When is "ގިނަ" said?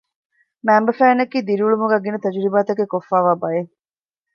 2.03-2.17